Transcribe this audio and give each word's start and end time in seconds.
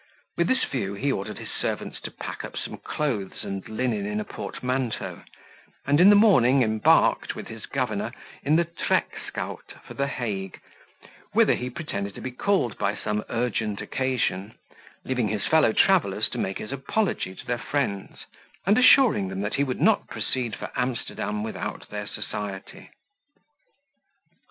With 0.35 0.47
this 0.47 0.63
view, 0.63 0.95
he 0.95 1.11
ordered 1.11 1.37
his 1.37 1.51
servants 1.51 2.01
to 2.01 2.09
pack 2.09 2.43
up 2.43 2.57
some 2.57 2.77
clothes 2.79 3.43
and 3.43 3.69
linen 3.69 4.07
in 4.07 4.19
a 4.19 4.23
portmanteau; 4.25 5.21
and 5.85 5.99
in 6.01 6.09
the 6.09 6.15
morning 6.15 6.63
embarked, 6.63 7.35
with 7.35 7.49
his 7.49 7.67
governor, 7.67 8.11
in 8.41 8.55
the 8.55 8.65
treckskuyt, 8.65 9.73
for 9.85 9.93
the 9.93 10.07
Hague, 10.07 10.59
whither 11.33 11.53
he 11.53 11.69
pretended 11.69 12.15
to 12.15 12.21
be 12.21 12.31
called 12.31 12.79
by 12.79 12.95
some 12.95 13.23
urgent 13.29 13.79
occasion, 13.79 14.55
leaving 15.05 15.27
his 15.27 15.45
fellow 15.45 15.71
travellers 15.71 16.29
to 16.29 16.39
make 16.39 16.57
his 16.57 16.71
apology 16.71 17.35
to 17.35 17.45
their 17.45 17.59
friends, 17.59 18.25
and 18.65 18.79
assuring 18.79 19.27
them, 19.27 19.41
that 19.41 19.53
he 19.53 19.63
would 19.63 19.79
not 19.81 20.07
proceed 20.07 20.55
for 20.55 20.71
Amsterdam 20.75 21.43
without 21.43 21.87
their 21.91 22.07
society. 22.07 22.89